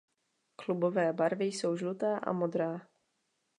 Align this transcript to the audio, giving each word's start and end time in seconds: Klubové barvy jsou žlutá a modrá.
Klubové 0.55 1.13
barvy 1.13 1.45
jsou 1.45 1.75
žlutá 1.77 2.17
a 2.17 2.31
modrá. 2.31 2.87